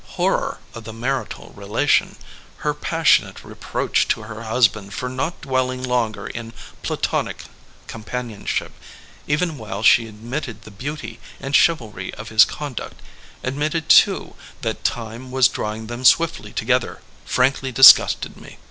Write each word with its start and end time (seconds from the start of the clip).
horror 0.17 0.57
of 0.73 0.83
the 0.83 0.91
marital 0.91 1.51
relation, 1.55 2.15
her 2.65 2.73
passionate 2.73 3.43
reproach 3.43 4.07
to 4.07 4.23
her 4.23 4.41
husband 4.41 4.95
for 4.95 5.07
not 5.07 5.39
dwelling 5.41 5.83
longer 5.83 6.25
in 6.25 6.53
Platonic 6.81 7.43
com 7.85 8.03
panionship 8.03 8.71
(even 9.27 9.59
while 9.59 9.83
she 9.83 10.07
admitted 10.07 10.63
the 10.63 10.71
beauty 10.71 11.19
and 11.39 11.55
chivalry 11.55 12.11
of 12.15 12.29
his 12.29 12.45
conduct, 12.45 12.99
admitted, 13.43 13.89
too, 13.89 14.33
that 14.61 14.83
Time 14.83 15.29
was 15.29 15.47
drawing 15.47 15.85
them 15.85 16.03
swiftly 16.03 16.51
together), 16.51 16.99
frankly 17.23 17.71
disgusted 17.71 18.35
me. 18.37 18.57